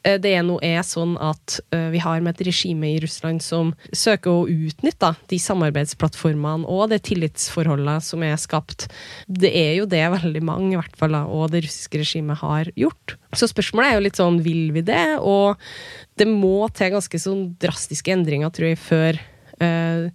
det 0.02 0.34
nå 0.48 0.58
er 0.66 0.82
sånn 0.86 1.14
at 1.22 1.60
vi 1.70 2.00
har 2.02 2.24
med 2.24 2.34
et 2.34 2.48
regime 2.48 2.88
i 2.90 3.00
Russland 3.04 3.44
som 3.46 3.74
søker 3.94 4.32
å 4.32 4.48
utnytte 4.50 5.12
de 5.30 5.38
samarbeidsplattformene 5.42 6.66
og 6.66 6.90
det 6.90 7.04
tillitsforholdet 7.10 8.06
som 8.06 8.26
er 8.26 8.38
skapt. 8.42 8.88
Det 9.28 9.52
er 9.54 9.76
jo 9.78 9.86
det 9.90 10.02
veldig 10.16 10.44
mange, 10.48 10.74
i 10.74 10.80
hvert 10.80 10.98
fall, 10.98 11.16
og 11.22 11.52
det 11.54 11.64
russiske 11.68 12.02
regimet 12.02 12.42
har 12.42 12.72
gjort. 12.80 13.16
Så 13.38 13.48
spørsmålet 13.52 13.92
er 13.92 13.98
jo 13.98 14.06
litt 14.08 14.20
sånn, 14.20 14.42
vil 14.44 14.72
vi 14.76 14.84
det? 14.86 15.06
Og 15.22 15.60
det 16.20 16.28
må 16.30 16.68
til 16.76 16.94
ganske 16.96 17.22
sånn 17.22 17.46
drastiske 17.62 18.14
endringer, 18.14 18.52
tror 18.54 18.72
jeg, 18.72 18.82
før 18.82 19.22
uh, 19.62 20.10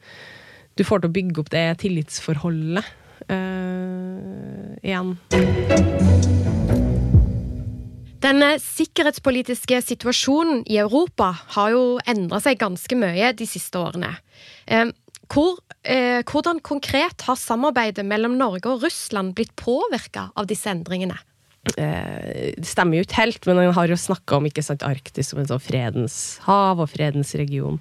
du 0.76 0.85
får 0.85 1.02
til 1.02 1.11
å 1.11 1.16
bygge 1.16 1.43
opp 1.43 1.52
det 1.55 1.66
tillitsforholdet 1.85 2.85
uh, 3.33 4.76
igjen. 4.85 5.16
Den 8.26 8.42
sikkerhetspolitiske 8.59 9.76
situasjonen 9.87 10.64
i 10.66 10.80
Europa 10.83 11.28
har 11.54 11.71
jo 11.71 11.83
endra 12.11 12.40
seg 12.42 12.59
ganske 12.59 12.97
mye 12.99 13.28
de 13.38 13.47
siste 13.47 13.78
årene. 13.78 14.16
Eh, 14.66 14.88
hvor, 15.30 15.61
eh, 15.85 16.25
hvordan 16.26 16.59
konkret 16.59 17.23
har 17.23 17.38
samarbeidet 17.38 18.02
mellom 18.02 18.35
Norge 18.35 18.66
og 18.66 18.83
Russland 18.83 19.37
blitt 19.37 19.54
påvirka 19.54 20.33
av 20.35 20.49
disse 20.50 20.66
endringene? 20.66 21.21
Eh, 21.75 22.52
det 22.56 22.68
stemmer 22.68 22.99
jo 22.99 23.06
ikke 23.06 23.18
helt, 23.18 23.46
men 23.49 23.58
han 23.58 23.75
har 23.75 23.90
jo 23.90 23.99
snakka 23.99 24.38
om 24.38 24.46
ikke 24.49 24.62
sant, 24.64 24.85
Arktis 24.87 25.32
som 25.32 25.40
en 25.42 25.49
sånn 25.49 25.62
fredens 25.62 26.16
hav 26.46 26.80
og 26.82 26.90
fredens 26.92 27.35
region. 27.38 27.80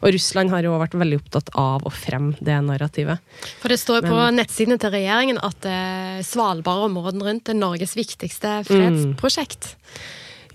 Og 0.00 0.14
Russland 0.16 0.52
har 0.54 0.66
jo 0.66 0.74
vært 0.80 0.96
veldig 0.98 1.20
opptatt 1.20 1.52
av 1.58 1.86
å 1.86 1.92
fremme 1.94 2.34
det 2.42 2.58
narrativet. 2.66 3.22
For 3.62 3.72
det 3.72 3.80
står 3.82 4.02
jo 4.02 4.14
på 4.14 4.28
nettsidene 4.34 4.80
til 4.82 4.94
regjeringen 4.96 5.40
at 5.46 5.68
eh, 5.68 6.20
Svalbard 6.26 6.84
og 6.84 6.90
områdene 6.90 7.28
rundt 7.28 7.52
er 7.52 7.58
Norges 7.58 7.94
viktigste 7.98 8.60
fredsprosjekt. 8.68 9.74
Mm. 9.76 10.00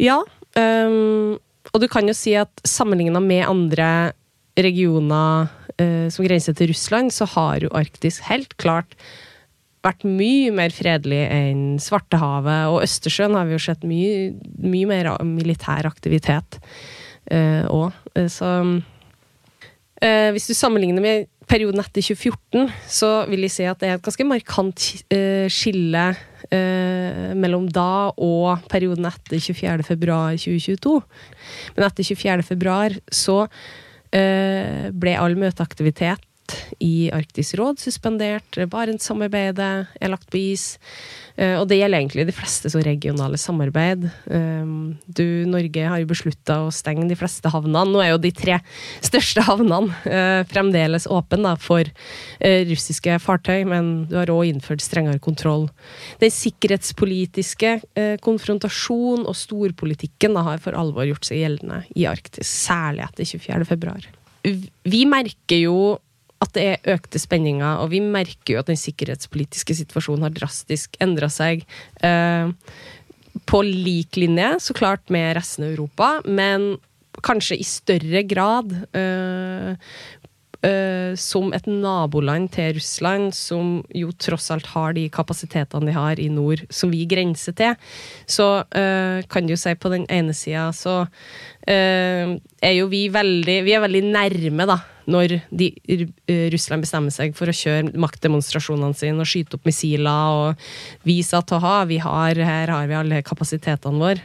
Ja, 0.05 0.20
um, 0.60 1.38
og 1.72 1.82
du 1.82 1.88
kan 1.91 2.08
jo 2.10 2.15
si 2.17 2.34
at 2.36 2.51
sammenligna 2.67 3.22
med 3.24 3.46
andre 3.48 3.88
regioner 4.60 5.48
uh, 5.79 6.08
som 6.12 6.27
grenser 6.27 6.55
til 6.55 6.74
Russland, 6.74 7.13
så 7.15 7.27
har 7.36 7.63
jo 7.63 7.72
Arktis 7.75 8.22
helt 8.27 8.58
klart 8.62 8.98
vært 9.86 10.06
mye 10.08 10.51
mer 10.56 10.74
fredelig 10.74 11.22
enn 11.30 11.63
Svartehavet. 11.82 12.74
Og 12.74 12.82
Østersjøen 12.86 13.38
har 13.38 13.48
vi 13.48 13.56
jo 13.56 13.63
sett 13.63 13.86
mye, 13.88 14.34
mye 14.65 14.89
mer 14.89 15.12
militær 15.27 15.88
aktivitet 15.89 16.60
òg. 17.32 17.94
Uh, 18.15 18.27
så 18.30 18.51
uh, 18.65 20.30
hvis 20.32 20.48
du 20.50 20.54
sammenligner 20.54 21.01
med 21.01 21.32
perioden 21.50 21.82
etter 21.82 22.01
2014, 22.01 22.72
så 22.89 23.10
vil 23.30 23.46
jeg 23.46 23.54
si 23.54 23.65
at 23.70 23.82
det 23.82 23.89
er 23.89 24.00
et 24.00 24.06
ganske 24.06 24.25
markant 24.27 24.88
uh, 25.13 25.46
skille 25.51 26.13
mellom 26.46 27.63
da 27.74 28.12
og 28.22 28.68
perioden 28.70 29.08
etter 29.10 29.39
24.2.2022. 29.42 30.92
Men 31.74 31.86
etter 31.88 32.06
24.2 32.06 33.00
så 33.10 33.38
ble 34.13 35.15
all 35.18 35.34
møteaktivitet 35.42 36.22
i 36.84 37.10
Arktisk 37.16 37.58
råd 37.60 37.80
suspendert. 37.82 38.58
Barentssamarbeidet 38.72 39.72
er 40.02 40.12
lagt 40.12 40.30
på 40.32 40.42
is. 40.42 40.75
Eh, 41.36 41.58
og 41.60 41.68
det 41.68 41.82
gjelder 41.82 42.00
egentlig 42.00 42.25
de 42.30 42.36
fleste 42.36 42.72
så 42.72 42.80
regionale 42.84 43.40
samarbeid. 43.40 44.06
Eh, 44.32 44.70
du, 45.06 45.25
Norge 45.50 45.88
har 45.92 46.02
jo 46.02 46.10
beslutta 46.10 46.62
å 46.64 46.72
stenge 46.74 47.08
de 47.10 47.18
fleste 47.20 47.52
havnene. 47.52 47.84
Nå 47.92 48.04
er 48.04 48.14
jo 48.14 48.22
de 48.24 48.32
tre 48.36 48.60
største 49.04 49.44
havnene 49.48 49.96
eh, 50.08 50.42
fremdeles 50.52 51.10
åpne 51.12 51.56
for 51.62 51.88
russiske 52.70 53.18
fartøy, 53.22 53.66
men 53.68 53.90
du 54.10 54.16
har 54.18 54.32
òg 54.34 54.50
innført 54.50 54.84
strengere 54.84 55.22
kontroll. 55.24 55.68
Den 56.22 56.32
sikkerhetspolitiske 56.34 57.72
konfrontasjon 58.24 59.25
og 59.25 59.38
storpolitikken 59.38 60.38
har 60.46 60.62
for 60.64 60.78
alvor 60.78 61.08
gjort 61.10 61.28
seg 61.28 61.42
gjeldende 61.42 61.82
i 61.96 62.08
Arktis, 62.10 62.50
særlig 62.66 63.06
etter 63.08 63.30
24.2. 63.30 64.14
Vi 64.86 65.02
merker 65.10 65.62
jo 65.62 65.78
at 66.46 66.56
det 66.56 66.66
er 66.66 66.96
økte 66.96 67.22
spenninger, 67.22 67.82
og 67.84 67.92
vi 67.94 68.02
merker 68.04 68.56
jo 68.56 68.62
at 68.62 68.72
den 68.72 68.80
sikkerhetspolitiske 68.80 69.78
situasjonen 69.82 70.28
har 70.28 70.36
drastisk 70.36 70.98
endra 71.04 71.30
seg. 71.32 71.66
Eh, 72.06 72.52
på 73.46 73.62
lik 73.68 74.16
linje, 74.20 74.56
så 74.64 74.75
klart, 74.78 75.10
med 75.12 75.36
resten 75.38 75.68
av 75.68 75.74
Europa, 75.74 76.12
men 76.25 76.75
kanskje 77.25 77.58
i 77.60 77.66
større 77.68 78.22
grad 78.28 78.72
eh, 78.96 79.75
eh, 80.68 81.12
som 81.20 81.52
et 81.56 81.68
naboland 81.68 82.50
til 82.56 82.78
Russland, 82.78 83.36
som 83.36 83.78
jo 83.96 84.14
tross 84.20 84.50
alt 84.56 84.72
har 84.72 84.96
de 84.96 85.08
kapasitetene 85.12 85.92
de 85.92 85.96
har 85.96 86.22
i 86.22 86.30
nord, 86.32 86.64
som 86.72 86.92
vi 86.96 87.04
grenser 87.12 87.56
til, 87.60 87.75
så 88.28 88.50
kan 88.72 89.48
du 89.48 89.56
si 89.60 89.75
på 89.75 89.92
den 89.92 90.08
ene 90.12 90.36
sida 90.36 90.70
så 90.75 91.04
er 91.65 92.74
jo 92.75 92.86
vi 92.91 93.07
veldig 93.10 93.55
Vi 93.65 93.74
er 93.74 93.81
veldig 93.81 94.03
nærme, 94.05 94.67
da 94.69 94.75
når 95.10 95.39
de, 95.53 95.69
eh, 96.27 96.48
Russland 96.53 96.86
bestemmer 96.86 97.13
seg 97.13 97.36
for 97.38 97.50
å 97.50 97.55
kjøre 97.55 97.93
maktdemonstrasjonene 98.01 98.98
sine 98.98 99.22
og 99.22 99.29
skyte 99.29 99.57
opp 99.57 99.67
missiler 99.67 100.38
og 100.39 100.63
vise 101.05 101.38
at 101.38 101.53
ha, 101.62 101.75
vi 101.89 102.00
har, 102.01 102.36
her 102.36 102.74
har 102.74 102.88
vi 102.89 102.98
alle 102.98 103.22
kapasitetene 103.25 104.01
våre 104.01 104.24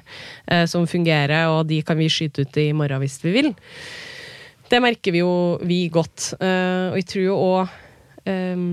eh, 0.48 0.64
som 0.70 0.88
fungerer, 0.88 1.50
og 1.52 1.66
de 1.70 1.82
kan 1.86 2.00
vi 2.00 2.08
skyte 2.12 2.46
ut 2.46 2.60
i 2.60 2.70
morgen 2.76 3.02
hvis 3.02 3.20
vi 3.24 3.34
vil. 3.36 3.52
Det 4.70 4.80
merker 4.80 5.12
vi 5.12 5.20
jo 5.22 5.34
vi 5.66 5.82
godt. 5.92 6.32
Eh, 6.40 6.88
og 6.94 6.98
jeg 7.00 7.10
tror 7.12 7.26
jo 7.26 7.36
òg 7.36 7.76
eh, 8.30 8.64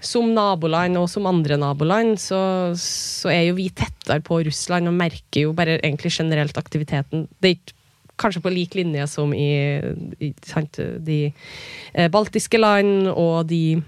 som 0.00 0.30
naboland 0.32 0.96
og 1.00 1.10
som 1.12 1.26
andre 1.28 1.58
naboland, 1.60 2.14
så, 2.20 2.38
så, 2.78 3.32
er 3.32 3.48
jo 3.48 3.58
vi 3.58 3.68
tettere 3.74 4.22
på 4.24 4.38
Russland 4.46 4.88
og 4.88 4.96
merker 4.96 5.48
jo 5.48 5.52
bare 5.56 5.80
egentlig 5.82 6.14
generelt 6.14 6.56
aktiviteten. 6.56 7.26
Det 7.40 7.50
er 7.50 7.58
ikke 7.58 7.79
kanskje 8.20 8.42
på 8.44 8.52
lik 8.52 8.76
linje 8.78 9.06
som 9.10 9.32
i, 9.36 9.80
i 10.20 10.32
sant, 10.46 10.78
de 10.78 11.22
eh, 11.30 12.10
baltiske 12.12 12.60
land 12.60 13.08
og 13.10 13.48
de 13.50 13.80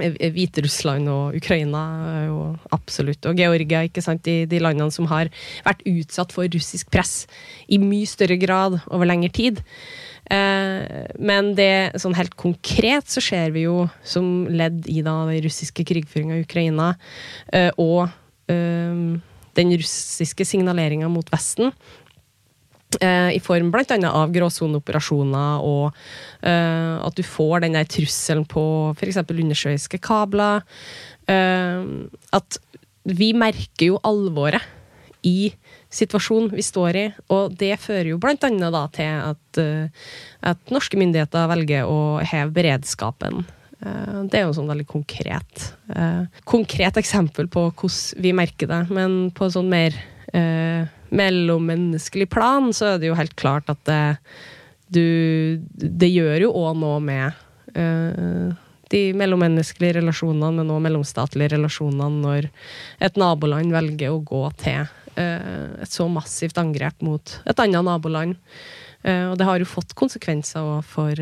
eh, 0.00 0.30
Hviterussland 0.36 1.10
og 1.12 1.38
Ukraina 1.38 1.84
og 2.32 2.72
absolutt, 2.76 3.26
og 3.26 3.38
Georgia, 3.40 3.84
ikke 3.86 4.04
sant, 4.04 4.24
de, 4.28 4.44
de, 4.50 4.62
landene 4.62 4.92
som 4.94 5.08
har 5.10 5.32
vært 5.66 5.86
utsatt 5.88 6.34
for 6.36 6.50
russisk 6.52 6.92
press 6.94 7.24
i 7.68 7.80
mye 7.82 8.08
større 8.08 8.38
grad 8.40 8.80
over 8.86 9.08
lengre 9.08 9.32
tid. 9.34 9.64
Eh, 10.30 11.06
men 11.22 11.52
det, 11.58 11.98
sånn 12.02 12.16
helt 12.18 12.34
konkret 12.38 13.10
så 13.12 13.22
ser 13.22 13.52
vi 13.54 13.66
jo, 13.66 13.84
som 14.06 14.46
ledd 14.50 14.88
i 14.90 15.02
da, 15.06 15.20
den 15.28 15.44
russiske 15.44 15.86
krigføringa 15.86 16.40
i 16.40 16.46
Ukraina, 16.46 16.92
eh, 17.54 17.70
og 17.78 18.08
eh, 18.50 19.22
den 19.56 19.72
russiske 19.78 20.46
signaleringa 20.48 21.08
mot 21.12 21.30
Vesten, 21.32 21.72
I 23.02 23.40
form 23.42 23.70
bl.a. 23.74 23.98
av 24.08 24.32
gråsoneoperasjoner, 24.34 25.64
og 25.64 25.90
uh, 26.46 26.96
at 27.06 27.18
du 27.18 27.24
får 27.26 27.64
den 27.64 27.76
der 27.76 27.88
trusselen 27.90 28.46
på 28.48 28.64
f.eks. 28.96 29.20
undersjøiske 29.24 30.00
kabler. 30.04 30.64
Uh, 31.28 32.06
at 32.36 32.60
vi 33.06 33.32
merker 33.36 33.92
jo 33.92 34.00
alvoret 34.06 34.64
i 35.26 35.52
situasjonen 35.92 36.52
vi 36.54 36.62
står 36.62 36.98
i, 36.98 37.04
og 37.34 37.54
det 37.58 37.74
fører 37.82 38.12
jo 38.12 38.20
bl.a. 38.22 38.36
da 38.38 38.86
til 38.94 39.20
at, 39.32 39.60
uh, 39.60 40.08
at 40.52 40.74
norske 40.74 40.98
myndigheter 41.00 41.52
velger 41.52 41.90
å 41.90 42.00
heve 42.24 42.52
beredskapen. 42.56 43.46
Det 43.76 44.38
er 44.38 44.46
jo 44.46 44.54
sånn 44.56 44.70
veldig 44.70 44.86
konkret 44.88 45.66
konkret 46.48 46.96
eksempel 46.96 47.44
på 47.52 47.66
hvordan 47.68 48.22
vi 48.24 48.30
merker 48.34 48.70
det, 48.70 48.78
men 48.88 49.28
på 49.36 49.50
sånn 49.52 49.68
mer 49.68 49.94
mellommenneskelig 50.34 52.28
plan, 52.30 52.72
så 52.74 52.94
er 52.94 53.00
det 53.00 53.10
jo 53.10 53.18
helt 53.18 53.36
klart 53.38 53.70
at 53.72 53.82
det, 53.88 54.16
du 54.88 55.58
Det 55.76 56.08
gjør 56.10 56.46
jo 56.46 56.52
òg 56.54 56.76
noe 56.78 57.00
med 57.02 57.32
eh, 57.74 58.54
de 58.92 59.00
mellommenneskelige 59.18 59.98
relasjonene, 59.98 60.52
men 60.60 60.70
òg 60.70 60.84
mellomstatlige 60.84 61.56
relasjonene, 61.56 62.22
når 62.22 62.48
et 63.02 63.18
naboland 63.18 63.74
velger 63.74 64.14
å 64.14 64.22
gå 64.22 64.44
til 64.62 64.84
eh, 65.18 65.82
et 65.82 65.90
så 65.90 66.06
massivt 66.10 66.58
angrep 66.62 67.02
mot 67.02 67.38
et 67.44 67.64
annet 67.64 67.86
naboland. 67.86 68.38
Uh, 69.06 69.30
og 69.30 69.36
det 69.38 69.46
har 69.46 69.60
jo 69.60 69.68
fått 69.68 69.92
konsekvenser 69.94 70.80
for 70.82 71.20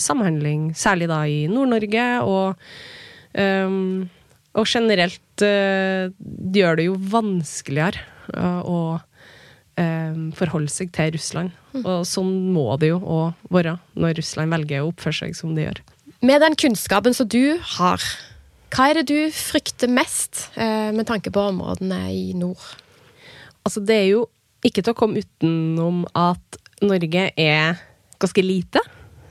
samhandling, 0.00 0.70
særlig 0.76 1.06
da 1.08 1.18
i 1.28 1.44
Nord-Norge, 1.48 2.04
og 2.24 2.58
um, 3.36 4.08
og 4.58 4.66
generelt 4.66 5.44
uh, 5.46 6.10
gjør 6.54 6.80
det 6.80 6.88
jo 6.88 6.96
vanskeligere 7.12 8.06
å 8.30 9.00
ehm, 9.80 10.28
forholde 10.38 10.70
seg 10.70 10.92
til 10.94 11.08
Russland. 11.16 11.54
Mm. 11.74 11.82
Og 11.82 12.04
sånn 12.06 12.28
må 12.54 12.76
det 12.78 12.92
jo 12.92 13.00
òg 13.02 13.48
være 13.50 13.72
når 13.98 14.20
Russland 14.20 14.54
velger 14.54 14.84
å 14.84 14.92
oppføre 14.92 15.18
seg 15.24 15.34
som 15.34 15.56
de 15.56 15.64
gjør. 15.64 15.80
Med 16.22 16.44
den 16.44 16.54
kunnskapen 16.54 17.16
som 17.16 17.26
du 17.26 17.58
har, 17.76 18.04
hva 18.70 18.86
er 18.86 19.00
det 19.00 19.08
du 19.10 19.34
frykter 19.34 19.90
mest 19.90 20.44
uh, 20.54 20.94
med 20.94 21.08
tanke 21.10 21.32
på 21.34 21.42
områdene 21.50 22.04
i 22.14 22.30
nord? 22.38 22.62
Altså, 23.66 23.82
det 23.82 23.98
er 23.98 24.08
jo 24.12 24.24
ikke 24.66 24.84
til 24.84 24.94
å 24.94 24.98
komme 24.98 25.24
utenom 25.24 26.04
at 26.14 26.60
Norge 26.84 27.26
er 27.34 27.80
ganske 28.20 28.44
lite 28.44 28.82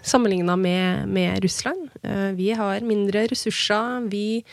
sammenligna 0.05 0.55
med, 0.57 1.07
med, 1.07 1.43
Russland. 1.43 1.89
Eh, 2.03 2.31
vi 2.37 2.51
har 2.55 2.85
mindre 2.85 3.25
ressurser. 3.27 4.07
Vi 4.09 4.43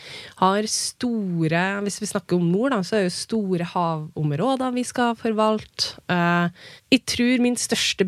har 0.41 0.67
store 0.67 1.63
Hvis 1.83 2.01
vi 2.01 2.09
snakker 2.09 2.35
om 2.35 2.51
nord, 2.51 2.71
da, 2.71 2.81
så 2.83 2.97
er 2.97 3.07
det 3.07 3.15
store 3.15 3.63
havområder 3.63 4.73
vi 4.75 4.83
skal 4.83 5.15
forvalte. 5.15 5.95
Eh, 6.09 6.49
jeg 6.91 7.03
tror 7.03 7.41
min 7.43 7.57
største 7.59 8.05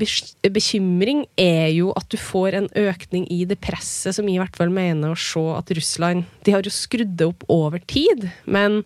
bekymring 0.47 1.25
er 1.35 1.67
jo 1.75 1.91
at 1.99 2.07
du 2.11 2.17
får 2.17 2.55
en 2.55 2.69
økning 2.79 3.25
i 3.31 3.43
det 3.43 3.59
presset 3.59 4.15
som 4.15 4.27
jeg 4.27 4.37
i 4.37 4.39
hvert 4.39 4.55
fall 4.55 4.71
mener 4.71 5.11
å 5.11 5.19
se 5.19 5.43
at 5.51 5.71
Russland 5.75 6.23
De 6.45 6.53
har 6.55 6.63
jo 6.63 6.71
skrudd 6.71 7.11
det 7.19 7.27
opp 7.27 7.43
over 7.51 7.81
tid, 7.83 8.29
men 8.47 8.79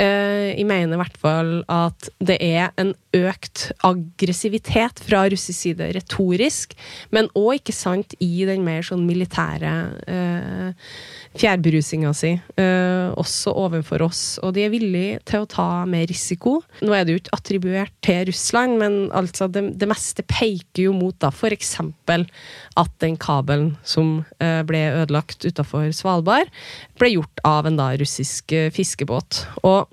uh, 0.00 0.48
jeg 0.52 0.66
mener 0.68 0.94
i 0.94 1.00
hvert 1.00 1.16
fall 1.20 1.52
at 1.72 2.10
det 2.20 2.36
er 2.44 2.68
en 2.80 2.92
økt 3.16 3.70
aggressivitet 3.86 5.00
fra 5.06 5.24
russisk 5.32 5.56
side 5.56 5.88
retorisk, 5.96 6.76
men 7.10 7.30
òg, 7.32 7.62
ikke 7.62 7.74
sant, 7.74 8.14
i 8.20 8.44
den 8.48 8.64
mer 8.66 8.84
sånn 8.86 9.06
militære 9.08 9.72
uh, 10.08 10.90
fjærbrusinga 11.38 12.10
si, 12.16 12.32
eh, 12.58 13.10
også 13.14 13.52
overfor 13.54 14.02
oss. 14.02 14.22
Og 14.42 14.54
de 14.56 14.64
er 14.64 14.72
villige 14.72 15.20
til 15.28 15.44
å 15.44 15.50
ta 15.50 15.84
mer 15.86 16.08
risiko. 16.10 16.58
Nå 16.82 16.94
er 16.94 17.04
det 17.06 17.14
jo 17.14 17.20
ikke 17.22 17.36
attribuert 17.36 17.94
til 18.02 18.24
Russland, 18.32 18.78
men 18.80 18.98
altså 19.14 19.46
det, 19.46 19.78
det 19.78 19.88
meste 19.90 20.26
peker 20.26 20.88
jo 20.88 20.94
mot 20.96 21.14
da 21.22 21.30
f.eks. 21.30 21.76
at 21.80 22.92
den 23.04 23.18
kabelen 23.20 23.76
som 23.86 24.24
eh, 24.42 24.62
ble 24.66 24.82
ødelagt 25.04 25.46
utafor 25.46 25.92
Svalbard, 25.94 26.50
ble 26.98 27.14
gjort 27.14 27.44
av 27.46 27.68
en 27.70 27.78
da 27.78 27.92
russisk 28.00 28.50
uh, 28.56 28.66
fiskebåt. 28.74 29.44
Og 29.62 29.86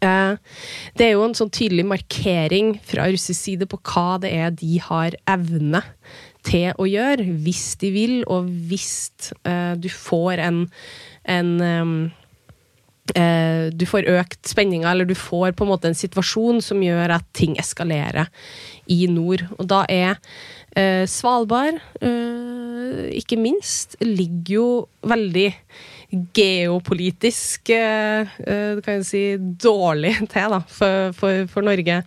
det 0.00 1.02
er 1.02 1.16
jo 1.16 1.24
en 1.26 1.34
sånn 1.34 1.50
tydelig 1.50 1.82
markering 1.90 2.76
fra 2.86 3.08
russisk 3.10 3.40
side 3.40 3.66
på 3.68 3.80
hva 3.90 4.20
det 4.22 4.30
er 4.38 4.52
de 4.54 4.78
har 4.84 5.16
evne 5.28 5.82
til 6.46 6.70
å 6.80 6.86
gjøre, 6.88 7.26
hvis 7.44 7.74
de 7.80 7.92
vil, 7.94 8.16
og 8.30 8.48
hvis 8.70 8.92
uh, 9.44 9.76
du 9.80 9.90
får 9.92 10.42
en, 10.46 10.64
en 11.28 11.52
um, 11.60 11.92
uh, 13.16 13.68
Du 13.74 13.86
får 13.88 14.08
økt 14.10 14.48
spenninga, 14.48 14.90
eller 14.90 15.08
du 15.08 15.16
får 15.18 15.54
på 15.56 15.66
en 15.66 15.72
måte 15.72 15.90
en 15.90 15.98
situasjon 15.98 16.62
som 16.64 16.82
gjør 16.84 17.16
at 17.18 17.28
ting 17.36 17.58
eskalerer 17.60 18.30
i 18.90 19.04
nord. 19.10 19.44
Og 19.58 19.68
da 19.70 19.84
er 19.90 20.16
uh, 20.76 21.06
Svalbard, 21.08 21.80
ikke 23.10 23.36
minst, 23.38 23.96
ligger 24.00 24.54
jo 24.54 24.68
veldig 25.06 25.50
geopolitisk 26.34 27.70
kan 27.70 28.96
jeg 28.96 29.04
si, 29.06 29.20
dårlig 29.38 30.16
til 30.32 30.56
da, 30.56 30.58
for, 30.66 31.12
for, 31.14 31.44
for 31.52 31.66
Norge. 31.66 32.00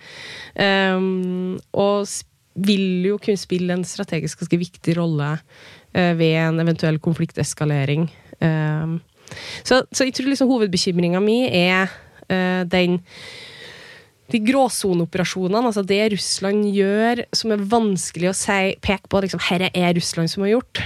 Um, 0.60 1.56
og 1.72 2.10
vil 2.54 3.06
jo 3.08 3.20
kunne 3.22 3.40
spille 3.40 3.74
en 3.74 3.86
strategisk 3.88 4.44
ganske 4.44 4.60
viktig 4.62 4.98
rolle 5.00 5.32
uh, 5.38 6.14
ved 6.20 6.36
en 6.44 6.62
eventuell 6.64 7.00
konflikteskalering. 7.04 8.10
Uh, 8.42 9.00
så, 9.64 9.82
så, 9.90 10.06
jeg 10.06 10.18
tror 10.18 10.30
liksom 10.30 10.52
hovedbekymringa 10.52 11.22
mi 11.24 11.44
er 11.48 11.90
uh, 12.30 12.62
den 12.70 13.02
de 14.32 14.40
gråsoneoperasjonene, 14.42 15.68
altså 15.68 15.84
det 15.86 16.00
Russland 16.14 16.64
gjør 16.74 17.20
som 17.36 17.52
er 17.54 17.66
vanskelig 17.70 18.32
å 18.32 18.38
si, 18.38 18.72
peke 18.82 19.12
på 19.12 19.20
liksom, 19.22 19.42
herre 19.46 19.68
er 19.78 19.92
Russland 19.94 20.32
som 20.32 20.46
har 20.46 20.56
gjort, 20.56 20.80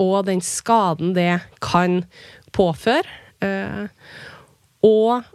og 0.00 0.14
den 0.24 0.40
skaden 0.40 1.10
det 1.12 1.34
kan 1.60 1.98
påføre. 2.56 3.02
og 4.88 5.26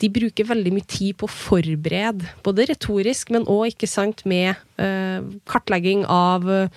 de 0.00 0.10
bruker 0.12 0.48
veldig 0.48 0.72
mye 0.74 0.88
tid 0.88 1.16
på 1.20 1.28
å 1.28 1.32
forberede, 1.32 2.28
både 2.44 2.68
retorisk, 2.70 3.32
men 3.34 3.48
òg 3.50 3.74
ikke 3.74 3.88
sant, 3.90 4.24
med 4.28 4.54
uh, 4.80 5.20
kartlegging 5.50 6.06
av 6.08 6.46
uh, 6.48 6.68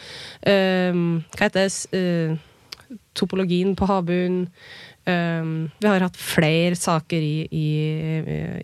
Hva 0.43 1.45
heter 1.45 1.69
det 1.69 1.69
uh, 1.95 2.49
Topologien 3.17 3.71
på 3.77 3.87
havbunnen. 3.89 4.49
vi 5.03 5.87
har 5.87 6.03
hatt 6.03 6.17
flere 6.17 6.77
saker 6.77 7.21
i, 7.21 7.47
i, 7.51 7.69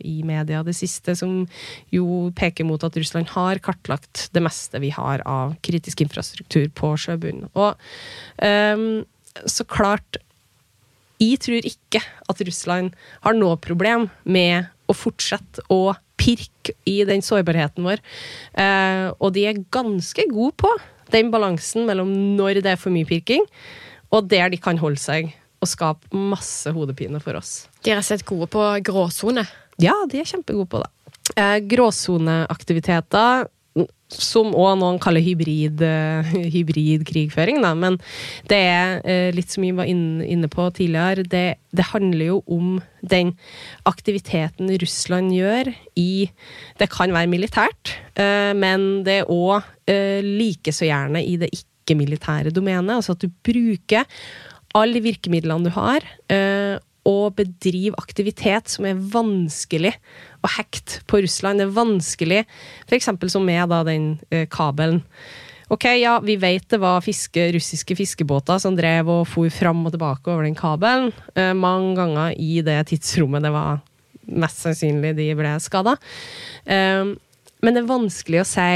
i, 0.06 0.14
media 0.26 0.62
det 0.64 0.76
siste 0.78 1.16
som 1.18 1.44
jo 1.94 2.30
peker 2.38 2.66
mot 2.66 2.84
at 2.86 2.96
Russland 2.98 3.30
har 3.34 3.60
kartlagt 3.62 4.28
det 4.34 4.44
meste 4.46 4.82
vi 4.82 4.92
har 4.94 5.22
av 5.26 5.56
kritisk 5.66 6.02
infrastruktur 6.06 6.70
på 6.78 6.94
sjøbunnen. 7.02 7.50
Og 7.58 7.78
så 9.46 9.68
klart 9.70 10.22
jeg 11.20 11.40
tror 11.44 11.66
ikke 11.68 12.02
at 12.02 12.44
Russland 12.48 12.94
har 13.26 13.36
noe 13.36 13.60
problem 13.62 14.08
med 14.24 14.70
å 14.90 14.96
fortsette 14.96 15.64
å 15.72 15.94
pirke 16.20 16.76
i 16.90 17.02
den 17.08 17.24
sårbarheten 17.24 17.86
vår. 17.88 18.02
Eh, 18.60 19.08
og 19.20 19.34
de 19.36 19.46
er 19.50 19.62
ganske 19.72 20.26
gode 20.32 20.56
på 20.60 20.72
den 21.14 21.32
balansen 21.34 21.88
mellom 21.90 22.12
når 22.38 22.62
det 22.64 22.74
er 22.74 22.82
for 22.82 22.94
mye 22.94 23.08
pirking, 23.08 23.46
og 24.14 24.30
der 24.32 24.52
de 24.52 24.60
kan 24.62 24.80
holde 24.82 25.02
seg 25.02 25.32
og 25.60 25.68
skape 25.70 26.12
masse 26.16 26.72
hodepine 26.76 27.20
for 27.24 27.40
oss. 27.40 27.68
De 27.84 27.92
er 27.92 28.00
rett 28.00 28.06
og 28.06 28.12
slett 28.12 28.28
gode 28.28 28.50
på 28.54 28.64
gråsone? 28.88 29.44
Ja, 29.80 29.96
de 30.12 30.22
er 30.22 30.28
kjempegode 30.28 30.70
på 30.72 30.82
det. 30.84 30.90
Eh, 31.36 31.60
gråsoneaktiviteter 31.72 33.48
som 34.10 34.54
òg 34.58 34.80
noen 34.82 34.98
kaller 35.02 35.24
hybrid, 35.24 35.82
uh, 35.86 36.26
hybrid, 36.54 37.06
krigføring, 37.08 37.62
da. 37.64 37.76
Men 37.78 38.00
det 38.50 38.60
er 38.72 39.00
uh, 39.06 39.30
litt 39.36 39.54
som 39.54 39.66
vi 39.66 39.72
var 39.78 39.90
inne, 39.90 40.50
på 40.50 40.66
tidligere, 40.76 41.26
det, 41.30 41.46
det, 41.76 41.88
handler 41.92 42.32
jo 42.32 42.40
om 42.50 42.80
den 43.06 43.36
aktiviteten 43.90 44.72
Russland 44.82 45.34
gjør 45.36 45.70
i 46.00 46.30
Det 46.80 46.90
kan 46.90 47.14
være 47.14 47.30
militært, 47.30 47.94
uh, 48.18 48.52
men 48.58 49.04
det 49.06 49.22
er 49.22 49.34
òg 49.34 49.76
like 49.90 50.70
så 50.70 50.86
gjerne 50.86 51.24
i 51.26 51.34
det 51.42 51.48
ikke-militære 51.50 52.52
domenet. 52.54 53.00
Altså 53.00 53.16
at 53.16 53.24
du 53.24 53.32
bruker 53.46 54.06
alle 54.78 55.02
virkemidlene 55.02 55.66
du 55.66 55.72
har, 55.74 56.06
og 57.10 57.40
bedriver 57.40 57.98
aktivitet 57.98 58.70
som 58.70 58.86
er 58.86 59.00
vanskelig 59.14 59.96
å 60.44 60.52
hekte 60.56 61.04
på 61.10 61.22
Russland. 61.26 61.62
Det 61.62 61.68
er 61.68 61.76
vanskelig, 61.76 62.42
f.eks. 62.88 63.12
som 63.32 63.46
med 63.46 63.70
da, 63.72 63.84
den 63.88 64.12
eh, 64.32 64.48
kabelen. 64.52 65.04
Ok, 65.70 65.86
ja, 66.00 66.16
vi 66.26 66.34
vet 66.42 66.66
det 66.72 66.80
var 66.82 67.04
fiske, 67.06 67.44
russiske 67.54 67.94
fiskebåter 67.94 68.58
som 68.58 68.78
drev 68.78 69.12
og 69.14 69.28
for 69.30 69.54
fram 69.54 69.84
og 69.86 69.94
tilbake 69.94 70.32
over 70.32 70.48
den 70.48 70.58
kabelen. 70.58 71.12
Eh, 71.36 71.54
mange 71.54 71.94
ganger 72.00 72.34
i 72.42 72.64
det 72.66 72.80
tidsrommet 72.90 73.46
det 73.46 73.54
var 73.54 73.84
mest 74.30 74.64
sannsynlig 74.64 75.14
de 75.18 75.28
ble 75.38 75.52
skada. 75.62 75.94
Eh, 76.66 77.14
men 77.60 77.76
det 77.76 77.84
er 77.84 77.92
vanskelig 77.92 78.42
å 78.42 78.48
si 78.50 78.72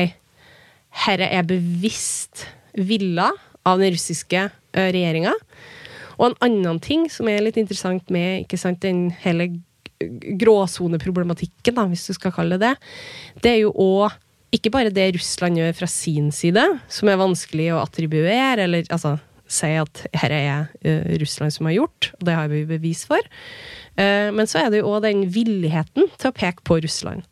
herre 1.04 1.32
er 1.34 1.48
bevisst 1.50 2.46
villa 2.78 3.32
av 3.66 3.82
den 3.82 3.96
russiske 3.96 4.46
eh, 4.46 4.90
regjeringa. 4.94 5.34
Og 6.20 6.30
en 6.30 6.40
annen 6.46 6.82
ting 6.84 7.08
som 7.10 7.30
er 7.32 7.42
litt 7.42 7.58
interessant 7.58 8.12
med 8.14 8.54
sant, 8.60 8.84
den 8.86 9.08
hele 9.24 9.50
gråsoneproblematikken, 10.42 11.82
hvis 11.92 12.08
du 12.10 12.18
skal 12.18 12.36
kalle 12.36 12.60
det 12.62 12.74
det, 12.74 13.42
det 13.44 13.52
er 13.54 13.60
jo 13.64 13.74
òg 13.74 14.20
ikke 14.54 14.72
bare 14.74 14.94
det 14.94 15.16
Russland 15.16 15.58
gjør 15.58 15.74
fra 15.76 15.90
sin 15.90 16.30
side, 16.34 16.64
som 16.92 17.10
er 17.10 17.22
vanskelig 17.22 17.72
å 17.74 17.82
attribuere, 17.82 18.68
eller 18.68 18.86
altså 18.94 19.16
si 19.50 19.70
at 19.78 20.04
her 20.22 20.34
er 20.34 20.68
uh, 20.86 21.14
Russland 21.22 21.54
som 21.56 21.70
har 21.70 21.80
gjort, 21.80 22.12
og 22.18 22.28
det 22.28 22.38
har 22.38 22.50
vi 22.52 22.64
bevis 22.70 23.04
for. 23.10 23.22
Uh, 23.98 24.30
men 24.34 24.50
så 24.50 24.62
er 24.62 24.72
det 24.72 24.82
jo 24.82 24.92
òg 24.94 25.04
den 25.08 25.26
villigheten 25.34 26.10
til 26.18 26.30
å 26.30 26.36
peke 26.38 26.66
på 26.66 26.80
Russland. 26.86 27.26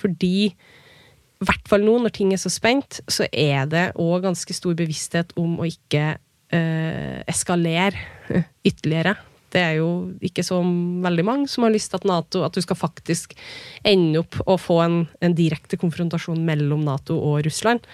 Fordi 0.00 0.50
i 0.50 1.46
hvert 1.46 1.66
fall 1.68 1.84
nå, 1.86 1.96
når 2.02 2.14
ting 2.14 2.32
er 2.34 2.40
så 2.40 2.52
spent, 2.52 3.00
så 3.10 3.26
er 3.30 3.68
det 3.70 3.88
òg 4.00 4.24
ganske 4.26 4.56
stor 4.56 4.76
bevissthet 4.78 5.34
om 5.40 5.58
å 5.60 5.68
ikke 5.68 6.14
uh, 6.16 7.20
eskalere 7.30 8.02
ytterligere. 8.68 9.16
Det 9.54 9.62
er 9.62 9.76
jo 9.78 9.88
ikke 10.24 10.42
så 10.46 10.58
veldig 11.04 11.24
mange 11.26 11.50
som 11.50 11.66
har 11.66 11.74
lyst 11.74 11.92
til 11.92 12.00
at 12.00 12.08
NATO 12.10 12.42
At 12.42 12.56
du 12.56 12.62
skal 12.64 12.78
faktisk 12.78 13.36
ende 13.86 14.24
opp 14.24 14.40
og 14.44 14.58
få 14.62 14.80
en, 14.82 14.96
en 15.22 15.36
direkte 15.38 15.78
konfrontasjon 15.80 16.42
mellom 16.44 16.82
Nato 16.86 17.16
og 17.22 17.44
Russland. 17.46 17.86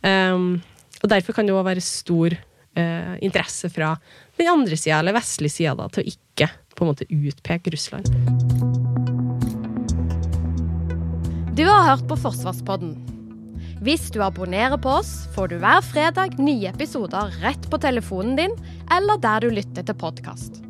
Um, 0.00 0.62
og 1.02 1.10
derfor 1.12 1.36
kan 1.36 1.48
det 1.48 1.54
òg 1.56 1.66
være 1.66 1.84
stor 1.84 2.32
uh, 2.32 3.14
interesse 3.24 3.68
fra 3.72 3.94
den 4.38 4.48
andre 4.48 4.78
sida, 4.78 5.00
eller 5.00 5.16
vestlige 5.16 5.58
sida, 5.58 5.88
til 5.92 6.04
å 6.04 6.14
ikke 6.14 6.48
på 6.76 6.84
en 6.84 6.92
måte 6.92 7.08
utpeke 7.08 7.72
Russland. 7.72 8.08
Du 11.56 11.64
har 11.64 11.86
hørt 11.88 12.04
på 12.08 12.18
Forsvarspodden. 12.20 12.96
Hvis 13.84 14.10
du 14.12 14.22
abonnerer 14.24 14.76
på 14.80 14.98
oss, 14.98 15.12
får 15.36 15.52
du 15.52 15.58
hver 15.60 15.80
fredag 15.84 16.36
nye 16.40 16.68
episoder 16.72 17.32
rett 17.44 17.68
på 17.72 17.80
telefonen 17.80 18.36
din, 18.40 18.56
eller 18.92 19.20
der 19.20 19.44
du 19.44 19.52
lytter 19.52 19.84
til 19.84 20.00
podkast. 20.00 20.65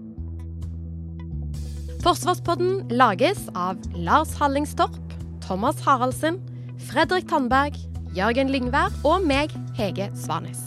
Forsvarspodden 2.07 2.85
lages 2.89 3.49
av 3.59 3.81
Lars 3.97 4.37
Hallingstorp, 4.39 4.95
Thomas 5.43 5.81
Haraldsen, 5.83 6.39
Fredrik 6.87 7.27
Tandberg, 7.27 7.75
Jørgen 8.15 8.55
Lyngvær 8.55 8.95
og 9.03 9.27
meg, 9.27 9.51
Hege 9.75 10.13
Svanes. 10.15 10.66